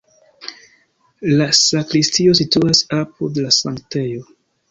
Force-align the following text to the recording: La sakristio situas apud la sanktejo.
La 1.41 1.47
sakristio 1.57 2.33
situas 2.41 2.83
apud 3.01 3.37
la 3.45 3.55
sanktejo. 3.61 4.27